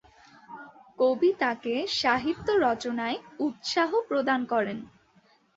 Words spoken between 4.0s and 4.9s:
প্রদান করেন।